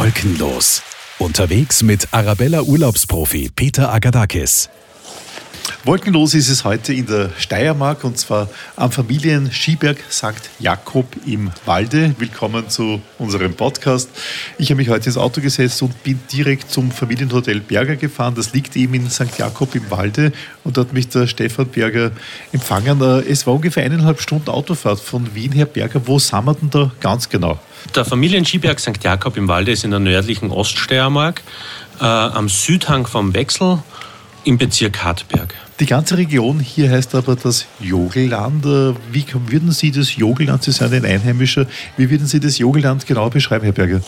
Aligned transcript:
Wolkenlos. 0.00 0.80
Unterwegs 1.18 1.82
mit 1.82 2.08
Arabella 2.12 2.62
Urlaubsprofi 2.62 3.50
Peter 3.54 3.92
Agadakis. 3.92 4.70
Wolkenlos 5.84 6.34
ist 6.34 6.48
es 6.48 6.64
heute 6.64 6.92
in 6.92 7.06
der 7.06 7.30
Steiermark 7.38 8.04
und 8.04 8.18
zwar 8.18 8.48
am 8.76 8.92
Familienskiberg 8.92 9.98
St. 10.10 10.50
Jakob 10.58 11.06
im 11.26 11.50
Walde. 11.64 12.14
Willkommen 12.18 12.68
zu 12.68 13.00
unserem 13.18 13.54
Podcast. 13.54 14.10
Ich 14.58 14.70
habe 14.70 14.76
mich 14.76 14.88
heute 14.88 15.06
ins 15.06 15.16
Auto 15.16 15.40
gesetzt 15.40 15.82
und 15.82 16.02
bin 16.02 16.20
direkt 16.32 16.70
zum 16.70 16.90
Familienhotel 16.90 17.60
Berger 17.60 17.96
gefahren. 17.96 18.34
Das 18.34 18.52
liegt 18.52 18.76
eben 18.76 18.94
in 18.94 19.10
St. 19.10 19.38
Jakob 19.38 19.74
im 19.74 19.90
Walde 19.90 20.32
und 20.64 20.76
da 20.76 20.82
hat 20.82 20.92
mich 20.92 21.08
der 21.08 21.26
Stefan 21.26 21.66
Berger 21.66 22.12
empfangen. 22.52 23.00
Es 23.28 23.46
war 23.46 23.54
ungefähr 23.54 23.84
eineinhalb 23.84 24.20
Stunden 24.20 24.50
Autofahrt 24.50 25.00
von 25.00 25.34
Wien 25.34 25.52
her 25.52 25.66
Berger. 25.66 26.02
Wo 26.06 26.18
sind 26.18 26.44
wir 26.44 26.54
denn 26.54 26.70
da 26.70 26.90
ganz 27.00 27.28
genau? 27.28 27.58
Der 27.94 28.04
Familienskiberg 28.04 28.78
St. 28.78 29.02
Jakob 29.02 29.36
im 29.36 29.48
Walde 29.48 29.72
ist 29.72 29.84
in 29.84 29.90
der 29.90 30.00
nördlichen 30.00 30.50
Oststeiermark 30.50 31.42
äh, 32.00 32.04
am 32.04 32.48
Südhang 32.48 33.06
vom 33.06 33.34
Wechsel 33.34 33.82
im 34.44 34.58
Bezirk 34.58 35.04
Hartberg. 35.04 35.54
Die 35.80 35.86
ganze 35.86 36.18
Region 36.18 36.60
hier 36.60 36.90
heißt 36.90 37.14
aber 37.14 37.36
das 37.36 37.66
Jogelland. 37.78 38.64
Äh, 38.66 38.94
wie 39.10 39.24
würden 39.46 39.72
Sie 39.72 39.90
das 39.90 40.16
Jogelland, 40.16 40.62
Sie 40.62 40.72
sind 40.72 40.92
ein 40.92 41.04
Einheimischer, 41.04 41.66
wie 41.96 42.10
würden 42.10 42.26
Sie 42.26 42.40
das 42.40 42.58
Jogelland 42.58 43.06
genau 43.06 43.30
beschreiben, 43.30 43.64
Herr 43.64 43.72
Berger? 43.72 44.02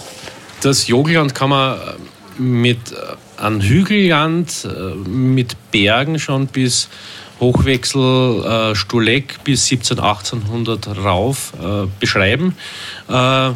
Das 0.62 0.86
Jogelland 0.86 1.34
kann 1.34 1.50
man 1.50 1.78
äh, 1.78 2.42
mit 2.42 2.92
äh, 2.92 3.42
einem 3.42 3.60
Hügelland, 3.60 4.68
mit 5.06 5.56
Bergen 5.72 6.20
schon 6.20 6.46
bis 6.46 6.88
Hochwechsel 7.40 8.72
Stuleck 8.76 9.42
bis 9.42 9.64
1700, 9.72 10.86
1800 10.86 11.04
rauf 11.04 11.52
beschreiben, 11.98 12.54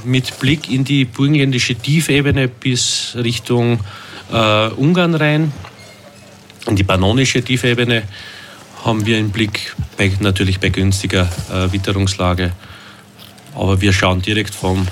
mit 0.05 0.41
Blick 0.41 0.69
in 0.69 0.83
die 0.83 1.05
burgenländische 1.05 1.77
Tiefebene 1.77 2.49
bis 2.49 3.13
Richtung 3.15 3.79
Ungarn 4.29 5.15
rein 5.15 5.53
in 6.69 6.77
die 6.77 6.85
pannonische 6.85 7.43
Tiefebene 7.43 8.03
haben 8.85 9.05
wir 9.07 9.17
einen 9.17 9.31
Blick, 9.31 9.75
bei, 9.97 10.13
natürlich 10.21 10.61
bei 10.61 10.69
günstiger 10.69 11.29
äh, 11.51 11.73
Witterungslage. 11.73 12.53
Aber 13.55 13.81
wir 13.81 13.93
schauen 13.93 14.23
direkt 14.23 14.55
von 14.55 14.87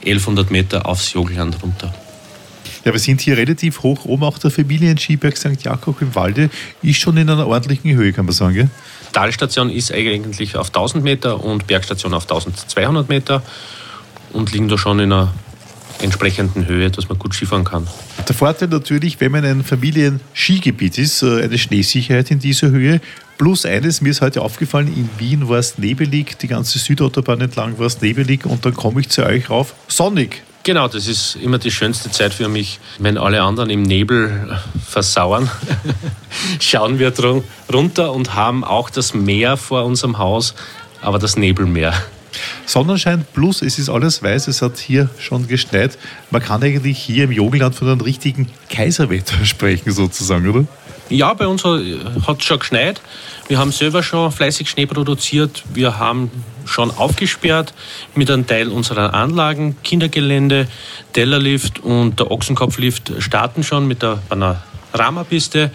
1100 0.00 0.50
Meter 0.50 0.86
aufs 0.86 1.12
Jogelland 1.12 1.62
runter. 1.62 1.94
Ja, 2.84 2.92
wir 2.92 3.00
sind 3.00 3.20
hier 3.20 3.36
relativ 3.36 3.82
hoch 3.82 4.04
oben. 4.04 4.22
Auch 4.22 4.38
der 4.38 4.50
Familienskiberg 4.50 5.36
St. 5.36 5.62
Jakob 5.62 6.00
im 6.00 6.14
Walde 6.14 6.50
ist 6.82 7.00
schon 7.00 7.16
in 7.16 7.28
einer 7.28 7.46
ordentlichen 7.46 7.92
Höhe, 7.94 8.12
kann 8.12 8.26
man 8.26 8.34
sagen. 8.34 8.54
Gell? 8.54 8.70
Talstation 9.12 9.70
ist 9.70 9.92
eigentlich 9.92 10.56
auf 10.56 10.68
1000 10.68 11.02
Meter 11.02 11.42
und 11.42 11.66
Bergstation 11.66 12.14
auf 12.14 12.24
1200 12.24 13.08
Meter 13.08 13.42
und 14.32 14.52
liegen 14.52 14.68
da 14.68 14.78
schon 14.78 15.00
in 15.00 15.12
einer 15.12 15.34
entsprechenden 16.02 16.66
Höhe, 16.66 16.90
dass 16.90 17.08
man 17.08 17.18
gut 17.18 17.34
Skifahren 17.34 17.64
kann. 17.64 17.86
Der 18.26 18.34
Vorteil 18.34 18.68
natürlich, 18.68 19.20
wenn 19.20 19.32
man 19.32 19.44
ein 19.44 19.64
Familien-Skigebiet 19.64 20.98
ist, 20.98 21.22
äh, 21.22 21.42
eine 21.42 21.58
Schneesicherheit 21.58 22.30
in 22.30 22.38
dieser 22.38 22.70
Höhe. 22.70 23.00
Plus 23.38 23.66
eines, 23.66 24.00
mir 24.00 24.10
ist 24.10 24.22
heute 24.22 24.40
aufgefallen, 24.40 24.88
in 24.88 25.08
Wien 25.18 25.48
war 25.48 25.58
es 25.58 25.76
nebelig, 25.78 26.38
die 26.38 26.48
ganze 26.48 26.78
Südautobahn 26.78 27.40
entlang 27.40 27.78
war 27.78 27.86
es 27.86 28.00
nebelig 28.00 28.46
und 28.46 28.64
dann 28.64 28.74
komme 28.74 29.00
ich 29.00 29.10
zu 29.10 29.24
euch 29.24 29.50
rauf, 29.50 29.74
sonnig. 29.88 30.42
Genau, 30.62 30.88
das 30.88 31.06
ist 31.06 31.36
immer 31.36 31.58
die 31.58 31.70
schönste 31.70 32.10
Zeit 32.10 32.34
für 32.34 32.48
mich, 32.48 32.80
wenn 32.98 33.18
alle 33.18 33.42
anderen 33.42 33.70
im 33.70 33.82
Nebel 33.82 34.58
versauern. 34.84 35.48
Schauen 36.60 36.98
wir 36.98 37.12
runter 37.72 38.12
und 38.12 38.34
haben 38.34 38.64
auch 38.64 38.90
das 38.90 39.14
Meer 39.14 39.56
vor 39.56 39.84
unserem 39.84 40.18
Haus, 40.18 40.54
aber 41.02 41.20
das 41.20 41.36
Nebelmeer. 41.36 41.94
Sonnenschein 42.66 43.24
plus 43.34 43.62
es 43.62 43.78
ist 43.78 43.88
alles 43.88 44.22
weiß, 44.22 44.48
es 44.48 44.62
hat 44.62 44.78
hier 44.78 45.08
schon 45.18 45.46
geschneit. 45.46 45.98
Man 46.30 46.42
kann 46.42 46.62
eigentlich 46.62 46.98
hier 46.98 47.24
im 47.24 47.32
Jogelland 47.32 47.74
von 47.74 47.88
einem 47.88 48.00
richtigen 48.00 48.48
Kaiserwetter 48.68 49.44
sprechen, 49.44 49.92
sozusagen, 49.92 50.48
oder? 50.48 50.66
Ja, 51.08 51.32
bei 51.34 51.46
uns 51.46 51.62
hat 51.64 52.38
es 52.38 52.44
schon 52.44 52.58
geschneit. 52.58 53.00
Wir 53.46 53.58
haben 53.58 53.70
selber 53.70 54.02
schon 54.02 54.32
fleißig 54.32 54.68
Schnee 54.68 54.86
produziert. 54.86 55.62
Wir 55.72 56.00
haben 56.00 56.30
schon 56.64 56.90
aufgesperrt 56.90 57.74
mit 58.16 58.28
einem 58.28 58.46
Teil 58.46 58.68
unserer 58.68 59.14
Anlagen. 59.14 59.76
Kindergelände, 59.84 60.66
Tellerlift 61.12 61.78
und 61.78 62.18
der 62.18 62.32
Ochsenkopflift 62.32 63.12
starten 63.20 63.62
schon 63.62 63.86
mit 63.86 64.02
der 64.02 64.18
Panorama-Piste. 64.28 65.70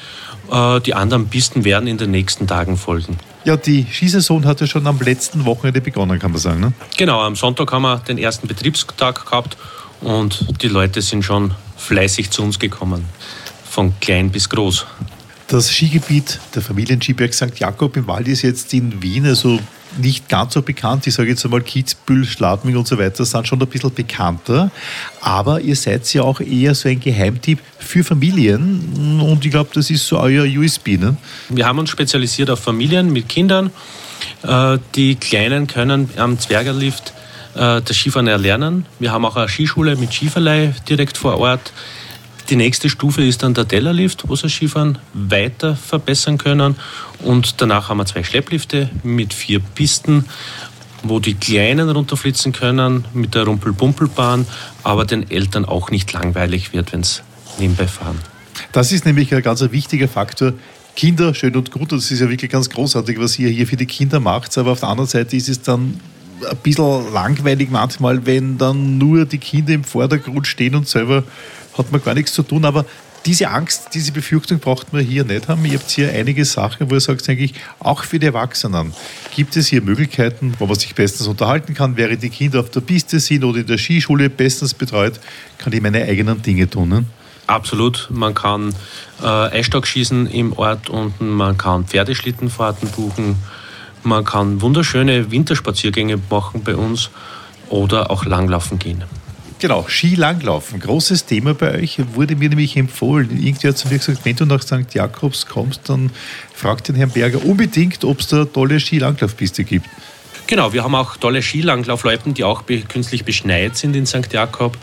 Äh, 0.51 0.81
die 0.81 0.93
anderen 0.93 1.29
Pisten 1.29 1.63
werden 1.63 1.87
in 1.87 1.97
den 1.97 2.11
nächsten 2.11 2.45
Tagen 2.45 2.77
folgen. 2.77 3.17
Ja, 3.45 3.57
die 3.57 3.87
Skisaison 3.91 4.45
hat 4.45 4.61
ja 4.61 4.67
schon 4.67 4.85
am 4.85 4.99
letzten 4.99 5.45
Wochenende 5.45 5.81
begonnen, 5.81 6.19
kann 6.19 6.31
man 6.31 6.39
sagen. 6.39 6.59
Ne? 6.59 6.73
Genau, 6.97 7.21
am 7.21 7.35
Sonntag 7.35 7.71
haben 7.71 7.83
wir 7.83 7.97
den 7.97 8.17
ersten 8.17 8.47
Betriebstag 8.47 9.25
gehabt 9.25 9.57
und 10.01 10.61
die 10.61 10.67
Leute 10.67 11.01
sind 11.01 11.23
schon 11.23 11.55
fleißig 11.77 12.29
zu 12.29 12.43
uns 12.43 12.59
gekommen, 12.59 13.05
von 13.67 13.93
klein 13.99 14.29
bis 14.29 14.49
groß. 14.49 14.85
Das 15.47 15.71
Skigebiet 15.71 16.39
der 16.53 16.61
Familienskiberg 16.61 17.33
St. 17.33 17.57
Jakob 17.57 17.97
im 17.97 18.07
Wald 18.07 18.27
ist 18.27 18.43
jetzt 18.43 18.73
in 18.73 19.01
Wien, 19.01 19.25
also 19.25 19.59
nicht 19.97 20.29
ganz 20.29 20.53
so 20.53 20.61
bekannt. 20.61 21.07
Ich 21.07 21.13
sage 21.13 21.29
jetzt 21.29 21.43
einmal 21.43 21.61
Kitzbühel, 21.61 22.25
Schladming 22.25 22.75
und 22.77 22.87
so 22.87 22.97
weiter 22.97 23.25
sind 23.25 23.47
schon 23.47 23.61
ein 23.61 23.67
bisschen 23.67 23.93
bekannter. 23.93 24.71
Aber 25.21 25.61
ihr 25.61 25.75
seid 25.75 26.11
ja 26.13 26.23
auch 26.23 26.39
eher 26.39 26.75
so 26.75 26.89
ein 26.89 26.99
Geheimtipp 26.99 27.59
für 27.79 28.03
Familien. 28.03 29.19
Und 29.21 29.45
ich 29.45 29.51
glaube, 29.51 29.69
das 29.73 29.89
ist 29.89 30.07
so 30.07 30.19
euer 30.19 30.45
USB. 30.45 30.99
Ne? 30.99 31.17
Wir 31.49 31.65
haben 31.65 31.79
uns 31.79 31.89
spezialisiert 31.89 32.49
auf 32.49 32.59
Familien 32.59 33.11
mit 33.11 33.29
Kindern. 33.29 33.71
Äh, 34.43 34.77
die 34.95 35.15
Kleinen 35.15 35.67
können 35.67 36.09
am 36.17 36.39
Zwergerlift 36.39 37.13
äh, 37.55 37.81
das 37.81 37.95
Skifahren 37.95 38.27
erlernen. 38.27 38.85
Wir 38.99 39.11
haben 39.11 39.25
auch 39.25 39.35
eine 39.35 39.49
Skischule 39.49 39.95
mit 39.95 40.13
Skiverleih 40.13 40.73
direkt 40.87 41.17
vor 41.17 41.37
Ort. 41.37 41.73
Die 42.49 42.55
nächste 42.55 42.89
Stufe 42.89 43.23
ist 43.23 43.43
dann 43.43 43.53
der 43.53 43.67
Tellerlift, 43.67 44.27
wo 44.27 44.35
sie 44.35 44.49
Skifahren 44.49 44.97
weiter 45.13 45.75
verbessern 45.75 46.37
können. 46.37 46.75
Und 47.19 47.61
danach 47.61 47.89
haben 47.89 47.97
wir 47.97 48.05
zwei 48.05 48.23
Schlepplifte 48.23 48.89
mit 49.03 49.33
vier 49.33 49.59
Pisten, 49.59 50.25
wo 51.03 51.19
die 51.19 51.33
Kleinen 51.33 51.89
runterflitzen 51.89 52.51
können 52.51 53.05
mit 53.13 53.35
der 53.35 53.45
Rumpelpumpelbahn, 53.45 54.45
aber 54.83 55.05
den 55.05 55.29
Eltern 55.31 55.65
auch 55.65 55.91
nicht 55.91 56.11
langweilig 56.13 56.73
wird, 56.73 56.93
wenn 56.93 57.03
sie 57.03 57.21
nebenbei 57.59 57.87
fahren. 57.87 58.19
Das 58.71 58.91
ist 58.91 59.05
nämlich 59.05 59.33
ein 59.33 59.41
ganz 59.41 59.61
wichtiger 59.61 60.07
Faktor. 60.07 60.53
Kinder, 60.95 61.33
schön 61.33 61.55
und 61.55 61.71
gut, 61.71 61.91
das 61.91 62.11
ist 62.11 62.19
ja 62.19 62.29
wirklich 62.29 62.51
ganz 62.51 62.69
großartig, 62.69 63.19
was 63.19 63.39
ihr 63.39 63.49
hier 63.49 63.65
für 63.65 63.77
die 63.77 63.85
Kinder 63.85 64.19
macht, 64.19 64.57
aber 64.57 64.71
auf 64.71 64.81
der 64.81 64.89
anderen 64.89 65.09
Seite 65.09 65.37
ist 65.37 65.47
es 65.47 65.61
dann 65.61 65.99
ein 66.49 66.57
bisschen 66.57 67.13
langweilig 67.13 67.69
manchmal, 67.69 68.25
wenn 68.25 68.57
dann 68.57 68.97
nur 68.97 69.25
die 69.25 69.37
Kinder 69.37 69.73
im 69.73 69.83
Vordergrund 69.83 70.47
stehen 70.47 70.75
und 70.75 70.87
selber 70.87 71.23
hat 71.77 71.91
man 71.91 72.03
gar 72.03 72.13
nichts 72.13 72.33
zu 72.33 72.43
tun. 72.43 72.65
Aber 72.65 72.85
diese 73.25 73.49
Angst, 73.49 73.89
diese 73.93 74.11
Befürchtung 74.11 74.59
braucht 74.59 74.93
man 74.93 75.03
hier 75.03 75.23
nicht 75.23 75.47
haben. 75.47 75.63
Ihr 75.65 75.77
habt 75.77 75.89
hier 75.89 76.11
einige 76.11 76.43
Sachen, 76.43 76.89
wo 76.89 76.95
ihr 76.95 76.99
sagt, 76.99 77.27
eigentlich, 77.29 77.53
auch 77.79 78.03
für 78.03 78.19
die 78.19 78.25
Erwachsenen 78.25 78.93
gibt 79.35 79.55
es 79.55 79.67
hier 79.67 79.81
Möglichkeiten, 79.81 80.53
wo 80.59 80.65
man 80.65 80.75
sich 80.75 80.95
bestens 80.95 81.27
unterhalten 81.27 81.73
kann. 81.73 81.97
Während 81.97 82.23
die 82.23 82.29
Kinder 82.29 82.61
auf 82.61 82.71
der 82.71 82.81
Piste 82.81 83.19
sind 83.19 83.43
oder 83.43 83.59
in 83.59 83.67
der 83.67 83.77
Skischule 83.77 84.29
bestens 84.29 84.73
betreut, 84.73 85.19
kann 85.57 85.71
ich 85.73 85.81
meine 85.81 86.03
eigenen 86.03 86.41
Dinge 86.41 86.69
tun. 86.69 86.89
Ne? 86.89 87.05
Absolut. 87.47 88.07
Man 88.11 88.33
kann 88.33 88.73
äh, 89.21 89.25
Eisstockschießen 89.25 90.27
im 90.27 90.53
Ort 90.53 90.89
unten, 90.89 91.29
man 91.29 91.57
kann 91.57 91.85
Pferdeschlittenfahrten 91.85 92.89
buchen, 92.89 93.35
man 94.03 94.23
kann 94.23 94.61
wunderschöne 94.61 95.29
Winterspaziergänge 95.29 96.19
machen 96.29 96.63
bei 96.63 96.75
uns 96.75 97.09
oder 97.69 98.09
auch 98.09 98.25
langlaufen 98.25 98.79
gehen. 98.79 99.03
Genau, 99.61 99.85
Skilanglaufen, 99.87 100.79
großes 100.79 101.25
Thema 101.25 101.53
bei 101.53 101.75
euch, 101.75 101.99
wurde 102.15 102.35
mir 102.35 102.49
nämlich 102.49 102.75
empfohlen. 102.77 103.29
Irgendwie 103.29 103.67
hat 103.67 103.77
zu 103.77 103.89
mir 103.89 103.99
gesagt, 103.99 104.21
wenn 104.23 104.35
du 104.35 104.45
nach 104.47 104.63
St. 104.63 104.91
Jakobs 104.91 105.45
kommst, 105.45 105.81
dann 105.87 106.09
frag 106.51 106.83
den 106.83 106.95
Herrn 106.95 107.11
Berger 107.11 107.45
unbedingt, 107.45 108.03
ob 108.03 108.21
es 108.21 108.27
da 108.29 108.37
eine 108.37 108.51
tolle 108.51 108.79
Skilanglaufpiste 108.79 109.63
gibt. 109.63 109.85
Genau, 110.47 110.73
wir 110.73 110.83
haben 110.83 110.95
auch 110.95 111.15
tolle 111.15 111.43
Skilanglaufleuten, 111.43 112.33
die 112.33 112.43
auch 112.43 112.63
künstlich 112.89 113.23
beschneit 113.23 113.77
sind 113.77 113.95
in 113.95 114.07
St. 114.07 114.33
Jakob 114.33 114.75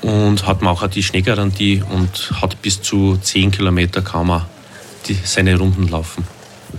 und 0.00 0.46
hat 0.46 0.62
man 0.62 0.72
auch 0.72 0.86
die 0.86 1.02
Schneegarantie 1.02 1.82
und 1.86 2.32
hat 2.40 2.62
bis 2.62 2.80
zu 2.80 3.18
10 3.18 3.50
Kilometer 3.50 4.00
kann 4.00 4.28
man 4.28 4.46
die, 5.06 5.18
seine 5.22 5.58
Runden 5.58 5.86
laufen. 5.88 6.24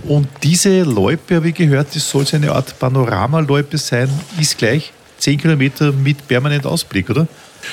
Und 0.02 0.26
diese 0.42 0.82
Loipe, 0.82 1.36
habe 1.36 1.50
ich 1.50 1.54
gehört, 1.54 1.94
das 1.94 2.10
soll 2.10 2.26
so 2.26 2.38
eine 2.38 2.50
Art 2.50 2.76
Panoramaloipe 2.80 3.78
sein, 3.78 4.10
ist 4.36 4.58
gleich 4.58 4.92
10 5.18 5.38
Kilometer 5.38 5.92
mit 5.92 6.28
permanent 6.28 6.66
Ausblick, 6.66 7.10
oder? 7.10 7.26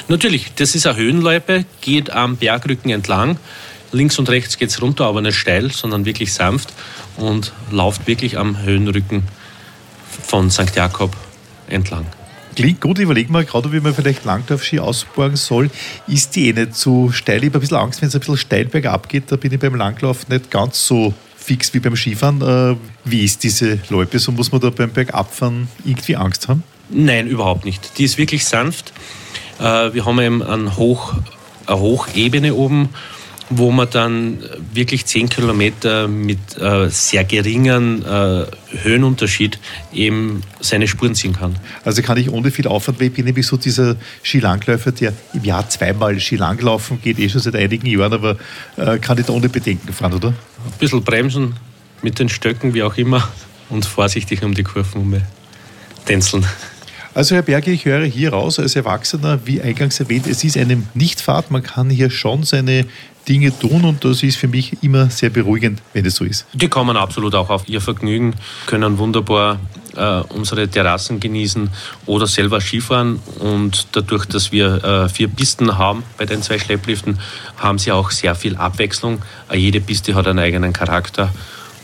Natürlich, 0.07 0.54
das 0.56 0.75
ist 0.75 0.88
eine 0.88 0.98
Höhenloipe, 0.98 1.66
geht 1.81 2.10
am 2.10 2.38
Bergrücken 2.38 2.90
entlang. 2.90 3.38
Links 3.92 4.18
und 4.18 4.30
rechts 4.30 4.57
geht 4.57 4.69
es 4.69 4.81
runter, 4.81 5.06
aber 5.06 5.22
nicht 5.22 5.38
steil, 5.38 5.72
sondern 5.72 6.06
wirklich 6.06 6.34
sanft 6.34 6.74
und 7.18 7.54
läuft 7.72 8.07
wirklich 8.07 8.38
am 8.38 8.62
Höhenrücken 8.63 9.24
von 10.25 10.50
St. 10.50 10.75
Jakob 10.75 11.16
entlang. 11.68 12.06
Klingt 12.56 12.81
gut, 12.81 13.00
überleg 13.00 13.30
mal 13.30 13.45
gerade, 13.45 13.72
wie 13.72 13.80
man 13.80 13.95
vielleicht 13.95 14.25
Langlaufski 14.25 14.80
ausborgen 14.80 15.38
soll. 15.38 15.72
Ist 16.07 16.36
die 16.36 16.50
eh 16.50 16.54
nicht 16.54 16.75
zu 16.75 17.12
steil? 17.12 17.40
Ich 17.40 17.45
habe 17.45 17.57
ein 17.57 17.62
bisschen 17.62 17.78
Angst, 17.78 18.01
wenn 18.01 18.10
es 18.10 18.16
ein 18.16 18.19
bisschen 18.19 18.38
steil 18.38 18.66
bergab 18.66 19.10
geht. 19.10 19.31
Da 19.31 19.38
bin 19.38 19.51
ich 19.51 19.60
beim 19.60 19.75
Langlauf 19.75 20.28
nicht 20.28 20.51
ganz 20.51 20.86
so 20.86 21.13
fix 21.36 21.74
wie 21.74 21.80
beim 21.80 21.95
Skifahren. 21.95 22.42
Äh, 22.42 22.75
wie 23.06 23.24
ist 23.24 23.44
diese 23.44 23.80
Loipe? 23.90 24.19
So 24.19 24.31
muss 24.31 24.51
man 24.51 24.62
da 24.62 24.69
beim 24.69 24.92
Bergabfahren 24.92 25.68
irgendwie 25.84 26.16
Angst 26.16 26.48
haben? 26.48 26.63
Nein, 26.89 27.27
überhaupt 27.27 27.65
nicht. 27.65 27.97
Die 27.97 28.03
ist 28.03 28.18
wirklich 28.18 28.45
sanft. 28.45 28.94
Äh, 29.59 29.94
wir 29.94 30.06
haben 30.06 30.19
eben 30.19 30.44
ein 30.44 30.77
Hoch, 30.77 31.13
eine 31.65 31.80
Hochebene 31.80 32.53
oben 32.53 32.89
wo 33.50 33.71
man 33.71 33.89
dann 33.89 34.39
wirklich 34.74 35.06
10 35.06 35.30
Kilometer 35.30 36.07
mit 36.07 36.57
äh, 36.59 36.89
sehr 36.89 37.24
geringen 37.24 38.03
äh, 38.03 38.45
Höhenunterschied 38.81 39.59
eben 39.94 40.41
seine 40.59 40.88
Spuren 40.88 41.15
ziehen 41.15 41.33
kann. 41.33 41.57
Also 41.83 42.01
kann 42.01 42.18
ich 42.18 42.31
ohne 42.31 42.51
viel 42.51 42.68
Aufwand, 42.68 43.00
weil 43.00 43.07
ich 43.07 43.13
bin 43.13 43.25
nämlich 43.25 43.45
so 43.45 43.57
dieser 43.57 43.95
Skilangläufer, 44.24 44.91
der 44.91 45.13
im 45.33 45.44
Jahr 45.44 45.68
zweimal 45.69 46.19
Skilang 46.19 46.59
laufen 46.59 47.00
geht, 47.01 47.19
eh 47.19 47.30
schon 47.30 47.41
seit 47.41 47.56
einigen 47.56 47.85
Jahren, 47.85 48.13
aber 48.13 48.38
kann 49.01 49.18
nicht 49.18 49.30
ohne 49.30 49.50
Bedenken 49.50 49.94
fahren, 49.94 50.13
oder? 50.13 50.30
Ein 50.30 50.80
bisschen 50.80 51.03
bremsen 51.03 51.56
mit 52.01 52.19
den 52.19 52.30
Stöcken, 52.30 52.74
wie 52.74 52.83
auch 52.83 52.97
immer, 52.97 53.27
und 53.69 53.85
vorsichtig 53.85 54.44
um 54.44 54.53
die 54.53 54.63
Kurven 54.63 55.21
tänzeln. 56.06 56.45
Also 57.15 57.36
Herr 57.36 57.44
Berge, 57.44 57.71
ich 57.71 57.86
höre 57.86 58.06
hier 58.06 58.33
raus 58.33 58.57
als 58.57 58.75
Erwachsener, 58.75 59.39
wie 59.45 59.62
eingangs 59.62 60.00
erwähnt, 60.00 60.25
es 60.25 60.44
ist 60.44 60.57
eine 60.57 60.81
Nichtfahrt, 60.95 61.51
man 61.51 61.62
kann 61.62 61.92
hier 61.92 62.10
schon 62.10 62.42
seine 62.42 62.88
Dinge 63.27 63.57
tun 63.57 63.86
und 63.86 64.04
das 64.04 64.24
ist 64.24 64.38
für 64.38 64.48
mich 64.48 64.81
immer 64.81 65.12
sehr 65.12 65.30
beruhigend, 65.30 65.80
wenn 65.94 66.07
es 66.07 66.15
so 66.15 66.25
ist. 66.25 66.48
Die 66.54 66.68
kommen 66.69 66.98
absolut 66.98 67.36
auch 67.36 67.51
auf 67.51 67.69
ihr 67.69 67.81
Vergnügen, 67.81 68.33
können 68.65 68.98
wunderbar 68.98 69.60
äh, 69.95 70.21
unsere 70.30 70.68
Terrassen 70.68 71.19
genießen 71.19 71.69
oder 72.07 72.25
selber 72.25 72.60
Skifahren 72.60 73.19
und 73.39 73.88
dadurch, 73.92 74.25
dass 74.25 74.51
wir 74.51 74.83
äh, 74.83 75.07
vier 75.07 75.27
Pisten 75.27 75.77
haben 75.77 76.04
bei 76.18 76.25
den 76.25 76.42
zwei 76.42 76.57
Schleppliften, 76.57 77.19
haben 77.57 77.77
sie 77.77 77.92
auch 77.92 78.09
sehr 78.09 78.33
viel 78.33 78.56
Abwechslung. 78.56 79.21
Äh, 79.51 79.57
jede 79.57 79.81
Piste 79.81 80.16
hat 80.16 80.27
einen 80.27 80.39
eigenen 80.39 80.74
Charakter 80.74 81.31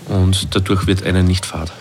und 0.07 0.55
dadurch 0.55 0.87
wird 0.87 1.03
eine 1.03 1.23
nicht 1.23 1.45
fad. 1.45 1.71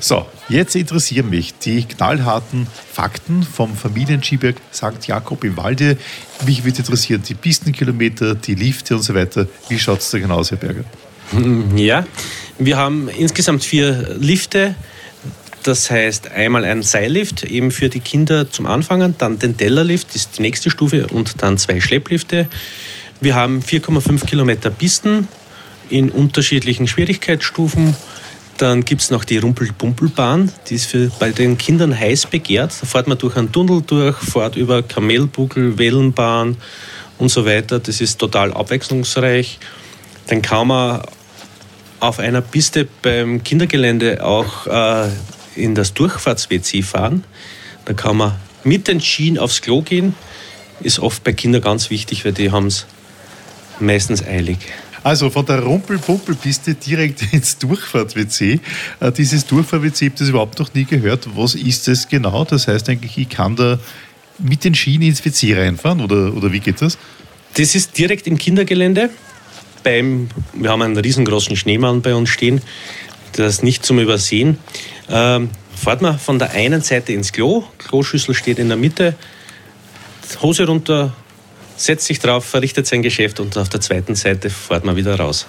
So, 0.00 0.26
jetzt 0.48 0.76
interessieren 0.76 1.30
mich 1.30 1.54
die 1.58 1.84
knallharten 1.84 2.66
Fakten 2.92 3.42
vom 3.42 3.74
Familienskiberg 3.74 4.56
St. 4.72 5.06
Jakob 5.06 5.42
im 5.44 5.56
Walde. 5.56 5.96
Mich 6.44 6.64
würde 6.64 6.78
interessieren 6.78 7.22
die 7.26 7.34
Pistenkilometer, 7.34 8.34
die 8.34 8.54
Lifte 8.54 8.96
und 8.96 9.02
so 9.02 9.14
weiter. 9.14 9.46
Wie 9.68 9.78
schaut 9.78 10.00
es 10.00 10.10
da 10.10 10.18
genau 10.18 10.36
aus, 10.36 10.50
Herr 10.50 10.58
Berger? 10.58 10.84
Ja, 11.76 12.06
wir 12.58 12.76
haben 12.76 13.08
insgesamt 13.08 13.64
vier 13.64 14.16
Lifte. 14.18 14.74
Das 15.62 15.90
heißt 15.90 16.30
einmal 16.30 16.64
ein 16.64 16.82
Seillift 16.82 17.42
eben 17.42 17.72
für 17.72 17.88
die 17.88 17.98
Kinder 17.98 18.48
zum 18.48 18.66
Anfangen, 18.66 19.16
dann 19.18 19.40
den 19.40 19.56
Tellerlift, 19.56 20.08
das 20.10 20.16
ist 20.16 20.38
die 20.38 20.42
nächste 20.42 20.70
Stufe 20.70 21.08
und 21.08 21.42
dann 21.42 21.58
zwei 21.58 21.80
Schlepplifte. 21.80 22.46
Wir 23.20 23.34
haben 23.34 23.60
4,5 23.60 24.26
Kilometer 24.26 24.70
Pisten 24.70 25.26
in 25.88 26.10
unterschiedlichen 26.10 26.86
Schwierigkeitsstufen 26.86 27.96
dann 28.58 28.84
gibt 28.84 29.02
es 29.02 29.10
noch 29.10 29.24
die 29.24 29.38
Rumpel-Pumpelbahn, 29.38 30.52
die 30.68 30.74
ist 30.74 30.86
für, 30.86 31.10
bei 31.18 31.30
den 31.30 31.58
Kindern 31.58 31.98
heiß 31.98 32.26
begehrt. 32.26 32.72
Da 32.80 32.86
fährt 32.86 33.06
man 33.06 33.18
durch 33.18 33.36
einen 33.36 33.52
Tunnel 33.52 33.82
durch, 33.86 34.16
fährt 34.16 34.56
über 34.56 34.82
Kamelbuckel, 34.82 35.78
Wellenbahn 35.78 36.56
und 37.18 37.28
so 37.28 37.44
weiter. 37.44 37.78
Das 37.78 38.00
ist 38.00 38.18
total 38.18 38.52
abwechslungsreich. 38.52 39.58
Dann 40.28 40.42
kann 40.42 40.68
man 40.68 41.02
auf 42.00 42.18
einer 42.18 42.40
Piste 42.40 42.88
beim 43.02 43.42
Kindergelände 43.42 44.24
auch 44.24 44.66
äh, 44.66 45.08
in 45.54 45.74
das 45.74 45.94
Durchfahrts-WC 45.94 46.82
fahren. 46.82 47.24
Da 47.84 47.94
kann 47.94 48.16
man 48.16 48.34
mit 48.64 48.88
den 48.88 49.00
Schienen 49.00 49.38
aufs 49.38 49.62
Klo 49.62 49.82
gehen. 49.82 50.14
Ist 50.80 50.98
oft 50.98 51.24
bei 51.24 51.32
Kindern 51.32 51.62
ganz 51.62 51.90
wichtig, 51.90 52.24
weil 52.24 52.32
die 52.32 52.50
haben 52.50 52.66
es 52.66 52.86
meistens 53.80 54.22
eilig. 54.24 54.58
Also 55.06 55.30
von 55.30 55.46
der 55.46 55.60
Rumpel-Pumpel-Piste 55.60 56.74
direkt 56.74 57.22
ins 57.32 57.58
Durchfahrt-WC. 57.58 58.58
Äh, 58.98 59.12
dieses 59.12 59.46
Durchfahrt-WC, 59.46 60.06
ich 60.06 60.10
habe 60.10 60.18
das 60.18 60.28
überhaupt 60.30 60.58
noch 60.58 60.74
nie 60.74 60.84
gehört. 60.84 61.28
Was 61.36 61.54
ist 61.54 61.86
das 61.86 62.08
genau? 62.08 62.44
Das 62.44 62.66
heißt 62.66 62.88
eigentlich, 62.88 63.16
ich 63.16 63.28
kann 63.28 63.54
da 63.54 63.78
mit 64.40 64.64
den 64.64 64.74
Schienen 64.74 65.04
ins 65.04 65.24
WC 65.24 65.54
reinfahren 65.54 66.00
oder, 66.00 66.34
oder 66.34 66.50
wie 66.50 66.58
geht 66.58 66.82
das? 66.82 66.98
Das 67.54 67.76
ist 67.76 67.96
direkt 67.96 68.26
im 68.26 68.36
Kindergelände. 68.36 69.10
Beim, 69.84 70.28
wir 70.54 70.70
haben 70.70 70.82
einen 70.82 70.96
riesengroßen 70.96 71.54
Schneemann 71.54 72.02
bei 72.02 72.12
uns 72.12 72.28
stehen. 72.28 72.60
Das 73.30 73.54
ist 73.54 73.62
nicht 73.62 73.86
zum 73.86 74.00
Übersehen. 74.00 74.58
Ähm, 75.08 75.50
fahrt 75.72 76.02
man 76.02 76.18
von 76.18 76.40
der 76.40 76.50
einen 76.50 76.80
Seite 76.80 77.12
ins 77.12 77.30
Klo. 77.30 77.62
Kloschüssel 77.78 78.34
steht 78.34 78.58
in 78.58 78.66
der 78.66 78.76
Mitte. 78.76 79.14
Hose 80.42 80.66
runter, 80.66 81.14
setzt 81.76 82.06
sich 82.06 82.18
drauf, 82.18 82.44
verrichtet 82.44 82.86
sein 82.86 83.02
Geschäft 83.02 83.40
und 83.40 83.56
auf 83.56 83.68
der 83.68 83.80
zweiten 83.80 84.14
Seite 84.14 84.50
fährt 84.50 84.84
man 84.84 84.96
wieder 84.96 85.18
raus. 85.18 85.46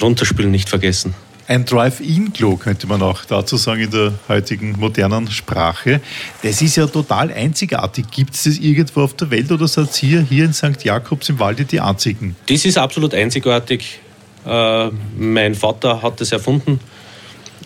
Runterspülen 0.00 0.50
nicht 0.50 0.68
vergessen. 0.68 1.14
Ein 1.48 1.64
Drive-In-Klo 1.64 2.56
könnte 2.56 2.86
man 2.86 3.00
auch 3.00 3.24
dazu 3.24 3.56
sagen 3.56 3.80
in 3.80 3.90
der 3.90 4.12
heutigen 4.28 4.72
modernen 4.78 5.30
Sprache. 5.30 6.02
Das 6.42 6.60
ist 6.60 6.76
ja 6.76 6.86
total 6.86 7.32
einzigartig. 7.32 8.04
Gibt 8.10 8.34
es 8.34 8.42
das 8.42 8.58
irgendwo 8.58 9.00
auf 9.00 9.14
der 9.14 9.30
Welt 9.30 9.50
oder 9.50 9.66
seid 9.66 10.02
ihr 10.02 10.20
hier 10.20 10.44
in 10.44 10.52
St. 10.52 10.84
Jakobs 10.84 11.30
im 11.30 11.38
Walde 11.38 11.64
die 11.64 11.80
einzigen? 11.80 12.36
Das 12.46 12.66
ist 12.66 12.76
absolut 12.76 13.14
einzigartig. 13.14 14.00
Äh, 14.46 14.90
mein 15.16 15.54
Vater 15.54 16.02
hat 16.02 16.20
das 16.20 16.32
erfunden 16.32 16.80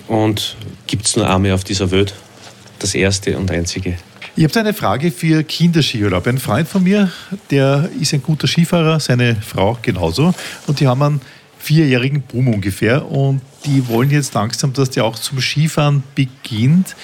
und 0.06 0.56
gibt 0.86 1.06
es 1.06 1.16
nur 1.16 1.28
einmal 1.28 1.50
auf 1.50 1.64
dieser 1.64 1.90
Welt. 1.90 2.14
Das 2.78 2.94
erste 2.94 3.36
und 3.36 3.50
einzige. 3.50 3.96
Ich 4.34 4.44
habe 4.44 4.60
eine 4.60 4.72
Frage 4.72 5.10
für 5.10 5.44
Kinderskiurlaub. 5.44 6.26
Ein 6.26 6.38
Freund 6.38 6.66
von 6.66 6.82
mir, 6.82 7.12
der 7.50 7.90
ist 8.00 8.14
ein 8.14 8.22
guter 8.22 8.46
Skifahrer, 8.46 8.98
seine 8.98 9.36
Frau 9.36 9.76
genauso. 9.82 10.32
Und 10.66 10.80
die 10.80 10.88
haben 10.88 11.02
einen 11.02 11.20
vierjährigen 11.58 12.22
Boom 12.22 12.48
ungefähr. 12.48 13.10
Und 13.10 13.42
die 13.66 13.86
wollen 13.88 14.10
jetzt 14.10 14.32
langsam, 14.32 14.72
dass 14.72 14.88
der 14.88 15.04
auch 15.04 15.18
zum 15.18 15.38
Skifahren 15.38 16.02
beginnt. 16.14 16.96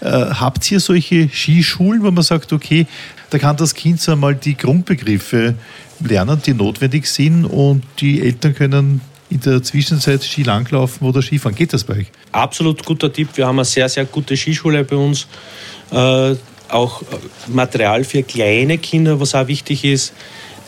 Äh, 0.00 0.06
habt 0.10 0.68
ihr 0.72 0.80
solche 0.80 1.28
Skischulen, 1.28 2.02
wo 2.02 2.10
man 2.10 2.24
sagt, 2.24 2.52
okay, 2.52 2.88
da 3.30 3.38
kann 3.38 3.56
das 3.56 3.74
Kind 3.74 4.00
so 4.00 4.10
einmal 4.10 4.34
die 4.34 4.56
Grundbegriffe 4.56 5.54
lernen, 6.00 6.42
die 6.44 6.52
notwendig 6.52 7.06
sind 7.06 7.44
und 7.44 7.84
die 8.00 8.20
Eltern 8.22 8.56
können 8.56 9.00
in 9.30 9.40
der 9.40 9.62
Zwischenzeit 9.62 10.24
Ski 10.24 10.42
langlaufen 10.42 11.06
oder 11.06 11.22
Skifahren. 11.22 11.54
Geht 11.54 11.72
das 11.72 11.84
bei 11.84 11.98
euch? 11.98 12.06
Absolut 12.32 12.84
guter 12.84 13.12
Tipp. 13.12 13.28
Wir 13.36 13.46
haben 13.46 13.60
eine 13.60 13.64
sehr, 13.64 13.88
sehr 13.88 14.04
gute 14.04 14.36
Skischule 14.36 14.82
bei 14.82 14.96
uns. 14.96 15.28
Auch 16.72 17.02
äh, 17.02 17.04
Material 17.48 18.04
für 18.04 18.22
kleine 18.22 18.78
Kinder, 18.78 19.20
was 19.20 19.34
auch 19.34 19.46
wichtig 19.46 19.84
ist. 19.84 20.12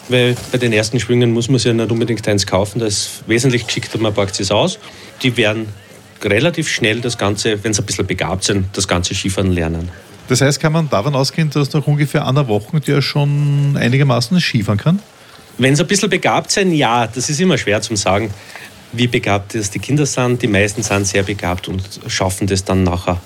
Weil 0.09 0.37
bei 0.53 0.59
den 0.59 0.73
ersten 0.73 1.01
Schwüngen 1.01 1.33
muss 1.33 1.49
man 1.49 1.59
sich 1.59 1.67
ja 1.67 1.73
nicht 1.73 1.91
unbedingt 1.91 2.27
eins 2.29 2.47
kaufen. 2.47 2.79
Das 2.79 2.93
ist 2.93 3.11
wesentlich 3.27 3.67
geschickter, 3.67 3.99
man 3.99 4.13
packt 4.13 4.39
es 4.39 4.51
aus. 4.51 4.79
Die 5.23 5.37
werden 5.37 5.67
relativ 6.23 6.69
schnell 6.69 7.01
das 7.01 7.17
Ganze, 7.17 7.63
wenn 7.65 7.73
sie 7.73 7.83
ein 7.83 7.87
bisschen 7.87 8.07
begabt 8.07 8.45
sind, 8.45 8.67
das 8.75 8.87
ganze 8.87 9.15
Skifahren 9.15 9.51
lernen. 9.51 9.91
Das 10.29 10.41
heißt, 10.41 10.61
kann 10.61 10.73
man 10.73 10.89
davon 10.89 11.15
ausgehen, 11.15 11.51
dass 11.51 11.73
nach 11.73 11.87
ungefähr 11.87 12.27
einer 12.27 12.49
Woche 12.49 12.81
der 12.81 13.03
schon 13.03 13.77
einigermaßen 13.79 14.39
Skifahren 14.41 14.79
kann? 14.79 15.01
Wenn 15.59 15.77
sie 15.77 15.83
ein 15.83 15.87
bisschen 15.87 16.11
begabt 16.11 16.51
sind, 16.51 16.73
ja, 16.73 17.07
das 17.07 17.31
ist 17.31 17.41
immer 17.41 17.59
schwer 17.59 17.81
zu 17.81 17.95
sagen, 17.97 18.31
wie 18.93 19.07
begabt 19.07 19.55
das 19.55 19.71
die 19.71 19.79
Kinder 19.79 20.07
sind. 20.07 20.43
Die 20.43 20.49
meisten 20.49 20.83
sind 20.83 21.07
sehr 21.07 21.23
begabt 21.23 21.69
und 21.69 21.83
schaffen 22.09 22.47
das 22.47 22.65
dann 22.65 22.85
nachher 22.85 23.21